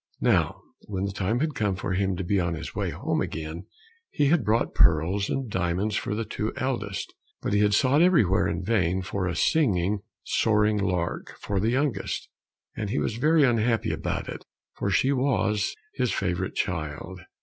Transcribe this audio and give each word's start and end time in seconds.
Now 0.21 0.61
when 0.87 1.03
the 1.05 1.11
time 1.11 1.41
had 1.41 1.53
come 1.53 1.75
for 1.75 1.91
him 1.93 2.15
to 2.15 2.23
be 2.23 2.39
on 2.39 2.55
his 2.55 2.73
way 2.73 2.89
home 2.89 3.21
again, 3.21 3.67
he 4.09 4.29
had 4.29 4.43
brought 4.43 4.73
pearls 4.73 5.29
and 5.29 5.47
diamonds 5.47 5.95
for 5.95 6.15
the 6.15 6.25
two 6.25 6.51
eldest, 6.57 7.13
but 7.39 7.53
he 7.53 7.59
had 7.59 7.75
sought 7.75 8.01
everywhere 8.01 8.47
in 8.47 8.63
vain 8.63 9.03
for 9.03 9.27
a 9.27 9.35
singing, 9.35 9.99
soaring 10.23 10.79
lark 10.79 11.35
for 11.37 11.59
the 11.59 11.69
youngest, 11.69 12.27
and 12.75 12.89
he 12.89 12.97
was 12.97 13.17
very 13.17 13.43
unhappy 13.43 13.91
about 13.91 14.27
it, 14.27 14.43
for 14.73 14.89
she 14.89 15.11
was 15.13 15.75
his 15.93 16.11
favorite 16.11 16.55
child. 16.55 17.21